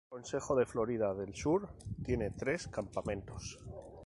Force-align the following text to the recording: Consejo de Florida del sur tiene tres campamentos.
Consejo 0.09 0.55
de 0.55 0.65
Florida 0.65 1.13
del 1.13 1.35
sur 1.35 1.69
tiene 2.03 2.31
tres 2.31 2.67
campamentos. 2.67 3.59